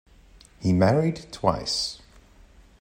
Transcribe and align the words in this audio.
He 0.59 0.73
married 0.73 1.27
twice. 1.31 1.99